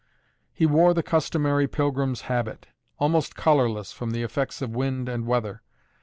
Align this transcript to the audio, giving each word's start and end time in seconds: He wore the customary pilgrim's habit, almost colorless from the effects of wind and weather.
He 0.51 0.65
wore 0.65 0.95
the 0.95 1.03
customary 1.03 1.67
pilgrim's 1.67 2.21
habit, 2.21 2.65
almost 2.97 3.35
colorless 3.35 3.91
from 3.91 4.09
the 4.09 4.23
effects 4.23 4.59
of 4.59 4.71
wind 4.75 5.07
and 5.07 5.27
weather. 5.27 5.61